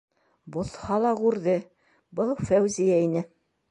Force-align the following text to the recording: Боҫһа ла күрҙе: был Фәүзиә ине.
Боҫһа 0.55 0.97
ла 1.03 1.13
күрҙе: 1.21 1.57
был 2.21 2.35
Фәүзиә 2.51 3.03
ине. 3.09 3.29